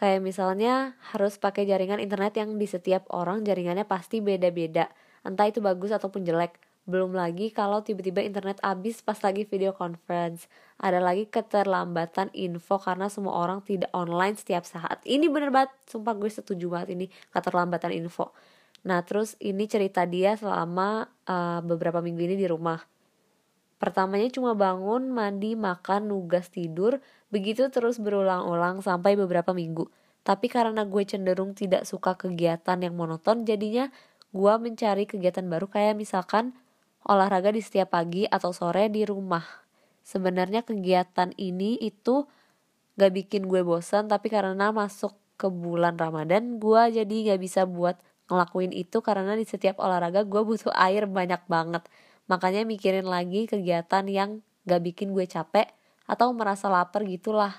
Kayak 0.05 0.21
misalnya 0.21 1.01
harus 1.17 1.41
pakai 1.41 1.65
jaringan 1.65 1.97
internet 1.97 2.37
yang 2.37 2.61
di 2.61 2.69
setiap 2.69 3.09
orang 3.09 3.41
jaringannya 3.41 3.89
pasti 3.89 4.21
beda-beda. 4.21 4.93
Entah 5.25 5.49
itu 5.49 5.65
bagus 5.65 5.97
ataupun 5.97 6.29
jelek. 6.29 6.61
Belum 6.85 7.17
lagi 7.17 7.49
kalau 7.49 7.81
tiba-tiba 7.81 8.21
internet 8.21 8.61
habis 8.61 9.01
pas 9.01 9.17
lagi 9.25 9.49
video 9.49 9.73
conference. 9.73 10.45
Ada 10.77 11.01
lagi 11.01 11.25
keterlambatan 11.25 12.37
info 12.37 12.77
karena 12.77 13.09
semua 13.09 13.33
orang 13.33 13.65
tidak 13.65 13.89
online 13.97 14.37
setiap 14.37 14.69
saat. 14.69 15.01
Ini 15.09 15.25
bener 15.33 15.49
banget, 15.49 15.73
sumpah 15.89 16.13
gue 16.21 16.29
setuju 16.29 16.69
banget 16.69 17.01
ini 17.01 17.09
keterlambatan 17.33 17.97
info. 17.97 18.37
Nah 18.85 19.01
terus 19.09 19.41
ini 19.41 19.65
cerita 19.65 20.05
dia 20.05 20.37
selama 20.37 21.09
uh, 21.25 21.65
beberapa 21.65 22.05
minggu 22.05 22.29
ini 22.29 22.37
di 22.37 22.45
rumah. 22.45 22.77
Pertamanya 23.85 24.33
cuma 24.33 24.57
bangun, 24.57 25.13
mandi, 25.13 25.53
makan, 25.61 26.09
nugas, 26.09 26.49
tidur, 26.49 27.05
begitu 27.29 27.69
terus 27.69 28.01
berulang-ulang 28.01 28.81
sampai 28.81 29.13
beberapa 29.13 29.53
minggu. 29.53 29.93
Tapi 30.25 30.49
karena 30.49 30.89
gue 30.89 31.05
cenderung 31.05 31.53
tidak 31.53 31.85
suka 31.85 32.17
kegiatan 32.17 32.81
yang 32.81 32.97
monoton, 32.97 33.45
jadinya 33.45 33.93
gue 34.33 34.55
mencari 34.57 35.05
kegiatan 35.05 35.45
baru 35.45 35.69
kayak 35.69 36.01
misalkan 36.01 36.57
olahraga 37.05 37.53
di 37.53 37.61
setiap 37.61 37.93
pagi 37.93 38.25
atau 38.25 38.57
sore 38.57 38.89
di 38.89 39.05
rumah. 39.05 39.45
Sebenarnya 40.01 40.65
kegiatan 40.65 41.37
ini 41.37 41.77
itu 41.77 42.25
gak 42.97 43.13
bikin 43.13 43.53
gue 43.53 43.61
bosan, 43.61 44.09
tapi 44.09 44.33
karena 44.33 44.73
masuk 44.73 45.13
ke 45.37 45.53
bulan 45.53 46.01
Ramadan, 46.01 46.57
gue 46.57 47.05
jadi 47.05 47.37
gak 47.37 47.41
bisa 47.45 47.69
buat 47.69 48.01
ngelakuin 48.33 48.73
itu 48.73 49.05
karena 49.05 49.37
di 49.37 49.45
setiap 49.45 49.77
olahraga 49.77 50.25
gue 50.25 50.41
butuh 50.41 50.73
air 50.73 51.05
banyak 51.05 51.45
banget 51.45 51.85
makanya 52.27 52.65
mikirin 52.65 53.07
lagi 53.07 53.45
kegiatan 53.45 54.05
yang 54.09 54.41
gak 54.65 54.81
bikin 54.81 55.13
gue 55.13 55.29
capek 55.29 55.69
atau 56.09 56.33
merasa 56.33 56.69
lapar 56.73 57.05
gitulah. 57.05 57.53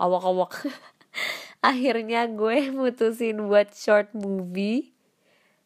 Awak-awak 0.00 0.64
akhirnya 1.70 2.24
gue 2.28 2.72
mutusin 2.72 3.48
buat 3.48 3.76
short 3.76 4.16
movie 4.16 4.96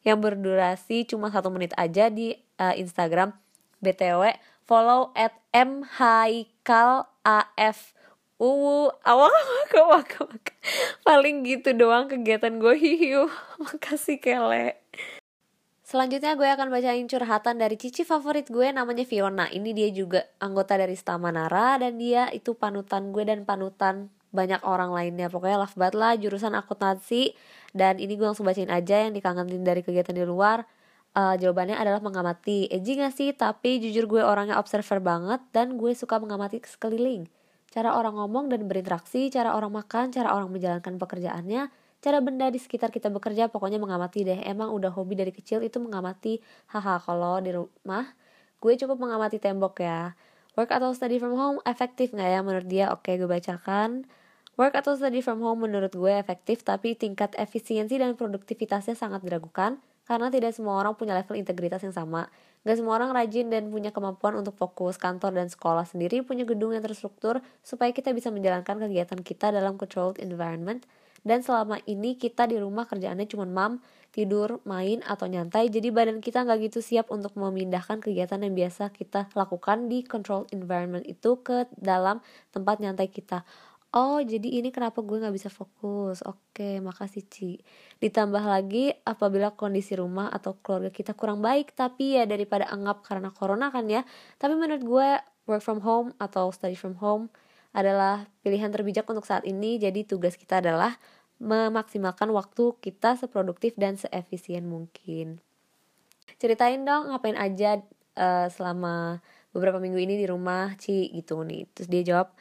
yang 0.05 0.21
berdurasi 0.21 1.07
cuma 1.07 1.31
satu 1.31 1.49
menit 1.55 1.73
aja 1.79 2.11
di 2.11 2.35
uh, 2.59 2.75
Instagram. 2.75 3.33
Btw 3.85 4.35
follow 4.65 5.13
at 5.13 5.37
mhaikalaf 5.53 7.13
uwu 8.41 8.91
awak 9.05 9.31
awak 9.31 9.73
awak 9.79 10.11
awak 10.25 10.47
paling 11.07 11.45
gitu 11.47 11.77
doang 11.77 12.09
kegiatan 12.09 12.59
gue. 12.59 12.75
Hiu 12.83 13.29
makasih 13.61 14.19
kele 14.19 14.81
Selanjutnya 15.95 16.35
gue 16.35 16.49
akan 16.51 16.75
bacain 16.75 17.07
curhatan 17.07 17.55
dari 17.55 17.79
cici 17.79 18.03
favorit 18.03 18.51
gue 18.51 18.67
namanya 18.75 19.07
Fiona. 19.07 19.47
Ini 19.47 19.71
dia 19.71 19.95
juga 19.95 20.27
anggota 20.43 20.75
dari 20.75 20.99
Stamanara 20.99 21.79
dan 21.79 22.03
dia 22.03 22.27
itu 22.35 22.59
panutan 22.59 23.15
gue 23.15 23.23
dan 23.23 23.47
panutan 23.47 24.11
banyak 24.35 24.59
orang 24.67 24.91
lainnya. 24.91 25.31
Pokoknya 25.31 25.63
love 25.63 25.79
banget 25.79 25.95
lah 25.95 26.19
jurusan 26.19 26.59
akuntansi 26.59 27.39
dan 27.79 28.03
ini 28.03 28.19
gue 28.19 28.27
langsung 28.27 28.43
bacain 28.43 28.75
aja 28.75 29.07
yang 29.07 29.15
dikangenin 29.15 29.63
dari 29.63 29.87
kegiatan 29.87 30.19
di 30.19 30.27
luar. 30.27 30.67
Uh, 31.15 31.39
jawabannya 31.39 31.79
adalah 31.79 32.03
mengamati. 32.03 32.67
Edgy 32.75 32.99
gak 32.99 33.15
sih? 33.15 33.31
Tapi 33.31 33.79
jujur 33.79 34.11
gue 34.11 34.23
orangnya 34.27 34.59
observer 34.59 34.99
banget 34.99 35.47
dan 35.55 35.79
gue 35.79 35.95
suka 35.95 36.19
mengamati 36.19 36.59
sekeliling 36.59 37.31
cara 37.75 37.99
orang 37.99 38.15
ngomong 38.15 38.55
dan 38.55 38.71
berinteraksi, 38.71 39.31
cara 39.35 39.51
orang 39.59 39.75
makan, 39.75 40.15
cara 40.15 40.31
orang 40.31 40.47
menjalankan 40.47 40.95
pekerjaannya, 40.95 41.75
cara 42.05 42.21
benda 42.21 42.53
di 42.53 42.61
sekitar 42.61 42.93
kita 42.93 43.09
bekerja, 43.09 43.49
pokoknya 43.49 43.81
mengamati 43.81 44.29
deh. 44.29 44.45
Emang 44.45 44.69
udah 44.77 44.93
hobi 44.93 45.17
dari 45.17 45.33
kecil 45.33 45.65
itu 45.65 45.81
mengamati. 45.81 46.45
Haha, 46.69 47.01
kalau 47.01 47.41
di 47.41 47.57
rumah 47.57 48.13
gue 48.61 48.73
cukup 48.77 49.01
mengamati 49.01 49.41
tembok 49.41 49.81
ya. 49.81 50.13
Work 50.61 50.71
atau 50.77 50.93
study 50.93 51.17
from 51.17 51.33
home 51.35 51.59
efektif 51.65 52.13
nggak 52.13 52.29
ya 52.29 52.41
menurut 52.45 52.69
dia? 52.69 52.93
Oke, 52.93 53.17
gue 53.17 53.25
bacakan. 53.25 54.05
Work 54.61 54.85
atau 54.85 54.95
study 54.95 55.25
from 55.25 55.41
home 55.41 55.67
menurut 55.67 55.97
gue 55.97 56.13
efektif, 56.15 56.63
tapi 56.63 56.95
tingkat 56.95 57.35
efisiensi 57.41 57.99
dan 57.99 58.15
produktivitasnya 58.15 58.95
sangat 58.95 59.25
diragukan 59.25 59.83
karena 60.05 60.29
tidak 60.29 60.53
semua 60.53 60.79
orang 60.79 60.95
punya 60.95 61.17
level 61.17 61.35
integritas 61.35 61.81
yang 61.83 61.97
sama. 61.97 62.29
Gak 62.63 62.79
semua 62.81 62.97
orang 63.01 63.11
rajin 63.13 63.51
dan 63.51 63.73
punya 63.73 63.91
kemampuan 63.91 64.37
untuk 64.39 64.55
fokus. 64.55 64.95
Kantor 65.01 65.37
dan 65.37 65.49
sekolah 65.51 65.89
sendiri 65.89 66.23
punya 66.23 66.47
gedung 66.47 66.71
yang 66.77 66.85
terstruktur 66.85 67.41
supaya 67.65 67.91
kita 67.91 68.13
bisa 68.13 68.31
menjalankan 68.31 68.79
kegiatan 68.79 69.21
kita 69.21 69.51
dalam 69.51 69.75
controlled 69.81 70.21
environment. 70.21 70.87
Dan 71.25 71.41
selama 71.41 71.81
ini 71.89 72.21
kita 72.21 72.45
di 72.45 72.61
rumah 72.61 72.85
kerjaannya 72.85 73.25
cuma 73.25 73.49
mam, 73.49 73.81
tidur, 74.13 74.61
main, 74.69 75.01
atau 75.03 75.25
nyantai. 75.25 75.73
Jadi 75.73 75.89
badan 75.89 76.21
kita 76.21 76.45
gak 76.45 76.61
gitu 76.69 76.85
siap 76.85 77.09
untuk 77.09 77.33
memindahkan 77.35 77.99
kegiatan 78.05 78.45
yang 78.45 78.53
biasa 78.53 78.93
kita 78.93 79.33
lakukan 79.33 79.89
di 79.89 80.05
controlled 80.05 80.53
environment 80.53 81.09
itu 81.09 81.41
ke 81.41 81.65
dalam 81.81 82.21
tempat 82.53 82.79
nyantai 82.79 83.09
kita. 83.09 83.43
Oh 83.95 84.19
jadi 84.19 84.59
ini 84.59 84.75
kenapa 84.75 85.07
gue 85.07 85.23
nggak 85.23 85.39
bisa 85.39 85.47
fokus? 85.55 86.19
Oke 86.27 86.83
makasih 86.83 87.31
Ci. 87.31 87.63
Ditambah 88.03 88.43
lagi 88.43 88.91
apabila 89.07 89.55
kondisi 89.55 89.95
rumah 89.95 90.35
atau 90.35 90.59
keluarga 90.59 90.91
kita 90.91 91.15
kurang 91.15 91.39
baik 91.39 91.79
tapi 91.79 92.19
ya 92.19 92.27
daripada 92.27 92.67
anggap 92.75 93.07
karena 93.07 93.31
corona 93.31 93.71
kan 93.71 93.87
ya 93.87 94.03
tapi 94.43 94.59
menurut 94.59 94.83
gue 94.83 95.09
work 95.47 95.63
from 95.63 95.79
home 95.79 96.11
atau 96.19 96.51
study 96.51 96.75
from 96.75 96.99
home 96.99 97.31
adalah 97.75 98.31
pilihan 98.47 98.71
terbijak 98.71 99.05
untuk 99.11 99.27
saat 99.27 99.43
ini 99.45 99.77
jadi 99.83 100.07
tugas 100.07 100.39
kita 100.39 100.63
adalah 100.63 100.97
memaksimalkan 101.43 102.31
waktu 102.31 102.79
kita 102.79 103.19
seproduktif 103.19 103.75
dan 103.75 103.99
seefisien 103.99 104.65
mungkin 104.65 105.43
ceritain 106.39 106.87
dong 106.87 107.11
ngapain 107.11 107.37
aja 107.37 107.83
uh, 108.17 108.47
selama 108.49 109.19
beberapa 109.51 109.83
minggu 109.83 109.99
ini 109.99 110.15
di 110.15 110.27
rumah 110.31 110.73
Ci 110.79 111.11
gitu 111.11 111.43
nih 111.43 111.67
terus 111.75 111.91
dia 111.91 112.07
jawab 112.07 112.33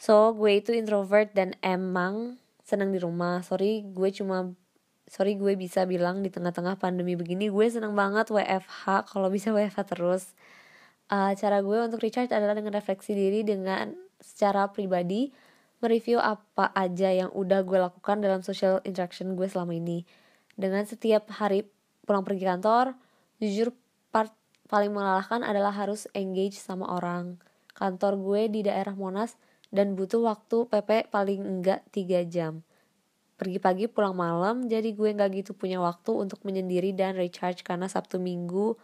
So 0.00 0.32
gue 0.32 0.64
itu 0.64 0.72
introvert 0.72 1.36
dan 1.36 1.52
emang 1.60 2.40
senang 2.64 2.88
di 2.88 2.96
rumah. 2.96 3.44
Sorry 3.44 3.84
gue 3.84 4.08
cuma 4.16 4.48
sorry 5.04 5.36
gue 5.36 5.60
bisa 5.60 5.84
bilang 5.84 6.24
di 6.24 6.32
tengah-tengah 6.32 6.80
pandemi 6.80 7.20
begini 7.20 7.52
gue 7.52 7.66
senang 7.68 7.92
banget 7.92 8.32
WFH 8.32 9.12
kalau 9.12 9.28
bisa 9.28 9.52
WFH 9.52 9.92
terus. 9.92 10.32
Uh, 11.12 11.36
cara 11.36 11.60
gue 11.60 11.78
untuk 11.84 12.00
recharge 12.00 12.32
adalah 12.32 12.56
dengan 12.56 12.72
refleksi 12.72 13.12
diri 13.12 13.44
dengan 13.44 13.92
secara 14.20 14.68
pribadi 14.70 15.32
mereview 15.80 16.20
apa 16.20 16.70
aja 16.76 17.08
yang 17.08 17.32
udah 17.32 17.64
gue 17.64 17.80
lakukan 17.80 18.20
dalam 18.20 18.44
social 18.44 18.84
interaction 18.84 19.32
gue 19.34 19.48
selama 19.48 19.72
ini. 19.72 20.04
Dengan 20.54 20.84
setiap 20.84 21.32
hari 21.32 21.64
pulang 22.04 22.22
pergi 22.22 22.44
kantor, 22.44 22.92
jujur 23.40 23.72
part 24.12 24.32
paling 24.68 24.92
melelahkan 24.92 25.40
adalah 25.40 25.72
harus 25.72 26.04
engage 26.12 26.60
sama 26.60 26.84
orang. 26.86 27.40
Kantor 27.72 28.20
gue 28.20 28.42
di 28.52 28.60
daerah 28.68 28.92
Monas 28.92 29.40
dan 29.72 29.96
butuh 29.96 30.20
waktu 30.20 30.68
PP 30.68 31.08
paling 31.08 31.40
enggak 31.40 31.80
3 31.90 32.28
jam. 32.28 32.60
Pergi 33.40 33.56
pagi 33.56 33.88
pulang 33.88 34.12
malam, 34.12 34.68
jadi 34.68 34.92
gue 34.92 35.16
nggak 35.16 35.30
gitu 35.40 35.56
punya 35.56 35.80
waktu 35.80 36.12
untuk 36.12 36.44
menyendiri 36.44 36.92
dan 36.92 37.16
recharge 37.16 37.64
karena 37.64 37.88
Sabtu 37.88 38.20
Minggu 38.20 38.76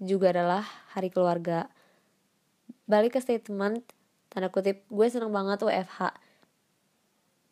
juga 0.00 0.32
adalah 0.32 0.64
hari 0.96 1.12
keluarga. 1.12 1.68
Balik 2.88 3.14
ke 3.14 3.20
statement, 3.20 3.84
tanda 4.30 4.48
kutip, 4.48 4.86
gue 4.86 5.06
seneng 5.10 5.34
banget 5.34 5.60
WFH. 5.60 6.14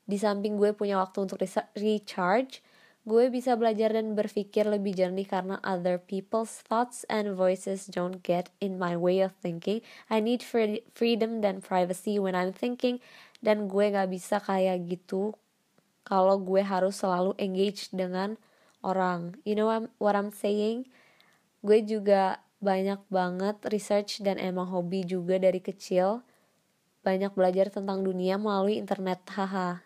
Di 0.08 0.16
samping 0.16 0.56
gue 0.56 0.72
punya 0.72 1.02
waktu 1.02 1.28
untuk 1.28 1.42
recharge, 1.76 2.64
gue 3.04 3.28
bisa 3.28 3.56
belajar 3.56 3.92
dan 3.92 4.16
berpikir 4.16 4.64
lebih 4.64 4.96
jernih 4.96 5.28
karena 5.28 5.60
other 5.60 6.00
people's 6.00 6.64
thoughts 6.64 7.04
and 7.12 7.36
voices 7.36 7.88
don't 7.88 8.24
get 8.24 8.48
in 8.60 8.80
my 8.80 8.96
way 8.96 9.20
of 9.20 9.36
thinking. 9.40 9.84
I 10.08 10.24
need 10.24 10.40
freedom 10.44 11.44
dan 11.44 11.60
privacy 11.60 12.16
when 12.16 12.32
I'm 12.32 12.56
thinking 12.56 13.00
dan 13.44 13.68
gue 13.68 13.92
gak 13.92 14.08
bisa 14.08 14.40
kayak 14.40 14.88
gitu 14.88 15.36
kalau 16.08 16.40
gue 16.40 16.64
harus 16.64 17.00
selalu 17.00 17.36
engage 17.36 17.92
dengan 17.92 18.40
orang. 18.80 19.36
You 19.44 19.56
know 19.56 19.68
what 20.00 20.16
I'm 20.16 20.32
saying? 20.32 20.88
Gue 21.60 21.84
juga 21.84 22.40
banyak 22.64 23.04
banget 23.12 23.56
research 23.68 24.24
dan 24.24 24.40
emang 24.40 24.72
hobi 24.72 25.04
juga 25.04 25.36
dari 25.36 25.60
kecil. 25.60 26.24
Banyak 27.08 27.32
belajar 27.32 27.72
tentang 27.72 28.04
dunia 28.04 28.36
melalui 28.36 28.76
internet, 28.76 29.24
haha. 29.32 29.80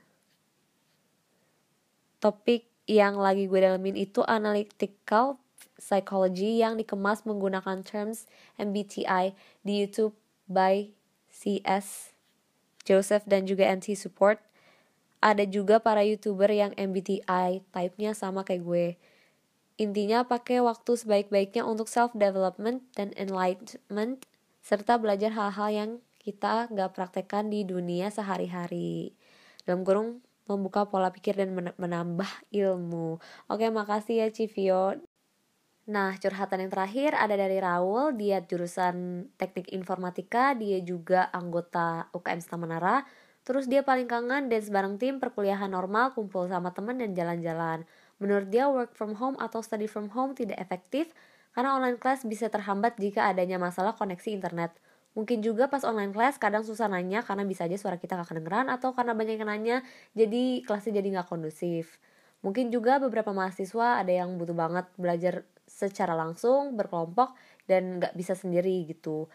Topik 2.19 2.67
yang 2.91 3.15
lagi 3.15 3.47
gue 3.47 3.63
dalamin 3.63 3.95
itu 3.95 4.27
analytical 4.27 5.39
psychology 5.79 6.59
yang 6.59 6.75
dikemas 6.75 7.23
menggunakan 7.23 7.87
terms 7.87 8.27
MBTI 8.59 9.39
di 9.63 9.87
YouTube 9.87 10.19
by 10.51 10.91
CS 11.31 12.11
Joseph 12.83 13.23
dan 13.31 13.47
juga 13.47 13.71
NT 13.71 13.95
Support. 13.95 14.43
Ada 15.23 15.47
juga 15.47 15.79
para 15.79 16.03
YouTuber 16.03 16.51
yang 16.51 16.75
MBTI 16.75 17.63
type-nya 17.71 18.19
sama 18.19 18.43
kayak 18.43 18.67
gue. 18.67 18.87
Intinya 19.79 20.27
pakai 20.27 20.59
waktu 20.59 20.99
sebaik-baiknya 20.99 21.63
untuk 21.63 21.87
self-development 21.87 22.83
dan 22.99 23.15
enlightenment 23.15 24.27
serta 24.63 24.99
belajar 24.99 25.31
hal-hal 25.35 25.71
yang 25.71 25.91
kita 26.23 26.71
gak 26.71 26.95
praktekkan 26.95 27.51
di 27.51 27.67
dunia 27.67 28.09
sehari-hari. 28.09 29.13
Dalam 29.67 29.83
kurung 29.83 30.23
membuka 30.47 30.87
pola 30.87 31.11
pikir 31.11 31.39
dan 31.39 31.55
menambah 31.55 32.31
ilmu. 32.51 33.19
Oke, 33.51 33.71
makasih 33.71 34.27
ya 34.27 34.29
Civio. 34.31 34.99
Nah, 35.91 36.15
curhatan 36.15 36.63
yang 36.63 36.71
terakhir 36.71 37.19
ada 37.19 37.35
dari 37.35 37.59
Raul, 37.59 38.15
dia 38.15 38.39
jurusan 38.39 39.27
teknik 39.35 39.75
informatika, 39.75 40.55
dia 40.55 40.79
juga 40.79 41.27
anggota 41.35 42.07
UKM 42.15 42.39
Setelah 42.39 43.03
Terus 43.43 43.67
dia 43.67 43.83
paling 43.83 44.07
kangen 44.07 44.47
dance 44.47 44.71
bareng 44.71 45.03
tim, 45.03 45.19
perkuliahan 45.19 45.75
normal, 45.75 46.15
kumpul 46.15 46.47
sama 46.47 46.71
temen 46.71 47.03
dan 47.03 47.11
jalan-jalan. 47.19 47.83
Menurut 48.23 48.47
dia 48.55 48.71
work 48.71 48.95
from 48.95 49.19
home 49.19 49.35
atau 49.43 49.59
study 49.59 49.91
from 49.91 50.15
home 50.15 50.39
tidak 50.39 50.63
efektif 50.63 51.11
karena 51.51 51.75
online 51.75 51.99
class 51.99 52.23
bisa 52.23 52.47
terhambat 52.47 52.95
jika 53.03 53.27
adanya 53.27 53.59
masalah 53.59 53.99
koneksi 53.99 54.31
internet. 54.31 54.71
Mungkin 55.13 55.45
juga 55.45 55.69
pas 55.69 55.85
online 55.85 56.13
class 56.13 56.41
kadang 56.41 56.65
susah 56.65 56.89
nanya 56.89 57.21
karena 57.21 57.45
bisa 57.45 57.69
aja 57.69 57.77
suara 57.77 58.01
kita 58.01 58.17
gak 58.17 58.33
kedengeran 58.33 58.73
atau 58.73 58.97
karena 58.97 59.13
banyak 59.13 59.37
yang 59.37 59.51
nanya 59.51 59.77
jadi 60.17 60.65
kelasnya 60.65 61.01
jadi 61.05 61.21
gak 61.21 61.29
kondusif. 61.29 62.01
Mungkin 62.43 62.73
juga 62.75 62.99
beberapa 62.99 63.31
mahasiswa 63.31 64.03
ada 64.03 64.11
yang 64.11 64.35
butuh 64.41 64.57
banget 64.57 64.87
belajar 64.99 65.47
secara 65.69 66.13
langsung, 66.19 66.75
berkelompok, 66.75 67.39
dan 67.71 68.03
nggak 68.03 68.19
bisa 68.19 68.35
sendiri 68.35 68.83
gitu. 68.91 69.31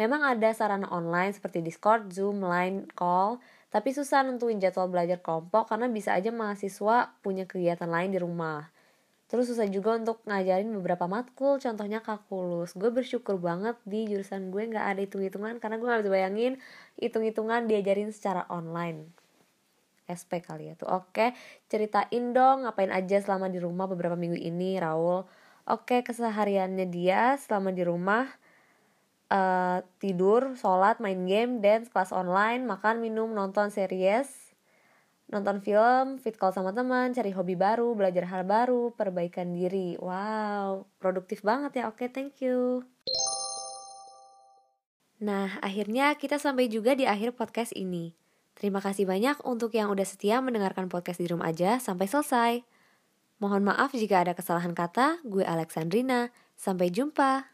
Memang 0.00 0.22
ada 0.24 0.48
sarana 0.54 0.88
online 0.94 1.34
seperti 1.34 1.60
Discord, 1.60 2.14
Zoom, 2.14 2.40
Line, 2.40 2.86
Call, 2.94 3.42
tapi 3.68 3.92
susah 3.92 4.24
nentuin 4.24 4.62
jadwal 4.62 4.88
belajar 4.88 5.20
kelompok 5.20 5.68
karena 5.74 5.90
bisa 5.90 6.14
aja 6.16 6.32
mahasiswa 6.32 7.18
punya 7.20 7.44
kegiatan 7.44 7.90
lain 7.90 8.14
di 8.14 8.18
rumah. 8.22 8.64
Terus 9.28 9.52
susah 9.52 9.68
juga 9.68 9.92
untuk 10.00 10.24
ngajarin 10.24 10.72
beberapa 10.72 11.04
matkul, 11.04 11.60
contohnya 11.60 12.00
kalkulus. 12.00 12.72
Gue 12.72 12.88
bersyukur 12.88 13.36
banget 13.36 13.76
di 13.84 14.08
jurusan 14.08 14.48
gue 14.48 14.72
nggak 14.72 14.86
ada 14.96 15.00
hitung-hitungan 15.04 15.60
karena 15.60 15.76
gue 15.76 15.84
gak 15.84 16.00
bisa 16.00 16.12
bayangin 16.12 16.52
hitung-hitungan 16.96 17.68
diajarin 17.68 18.08
secara 18.08 18.48
online. 18.48 19.12
SP 20.08 20.40
kali 20.40 20.72
ya 20.72 20.74
tuh. 20.80 20.88
Oke, 20.88 21.36
ceritain 21.68 22.32
dong 22.32 22.64
ngapain 22.64 22.88
aja 22.88 23.20
selama 23.20 23.52
di 23.52 23.60
rumah 23.60 23.84
beberapa 23.84 24.16
minggu 24.16 24.40
ini, 24.40 24.80
Raul. 24.80 25.28
Oke, 25.68 26.00
kesehariannya 26.00 26.88
dia 26.88 27.36
selama 27.36 27.76
di 27.76 27.84
rumah 27.84 28.24
uh, 29.28 29.84
tidur, 30.00 30.56
sholat, 30.56 30.96
main 31.04 31.28
game, 31.28 31.60
dance, 31.60 31.92
kelas 31.92 32.16
online, 32.16 32.64
makan, 32.64 33.04
minum, 33.04 33.28
nonton 33.36 33.68
series, 33.68 34.47
nonton 35.28 35.60
film, 35.60 36.16
fit 36.16 36.36
call 36.36 36.52
sama 36.52 36.72
teman, 36.72 37.12
cari 37.12 37.32
hobi 37.32 37.54
baru, 37.54 37.92
belajar 37.92 38.24
hal 38.28 38.48
baru, 38.48 38.92
perbaikan 38.96 39.52
diri. 39.52 39.96
Wow, 40.00 40.88
produktif 40.96 41.44
banget 41.44 41.84
ya. 41.84 41.84
Oke, 41.92 42.08
thank 42.08 42.40
you. 42.40 42.84
Nah, 45.18 45.58
akhirnya 45.60 46.14
kita 46.14 46.38
sampai 46.38 46.70
juga 46.70 46.94
di 46.94 47.04
akhir 47.04 47.34
podcast 47.34 47.74
ini. 47.74 48.14
Terima 48.58 48.82
kasih 48.82 49.06
banyak 49.06 49.46
untuk 49.46 49.70
yang 49.74 49.90
udah 49.94 50.06
setia 50.06 50.42
mendengarkan 50.42 50.90
podcast 50.90 51.22
di 51.22 51.30
rumah 51.30 51.50
aja 51.50 51.78
sampai 51.78 52.10
selesai. 52.10 52.52
Mohon 53.38 53.70
maaf 53.70 53.94
jika 53.94 54.26
ada 54.26 54.34
kesalahan 54.34 54.74
kata, 54.74 55.22
gue 55.22 55.46
Alexandrina. 55.46 56.34
Sampai 56.58 56.90
jumpa. 56.90 57.46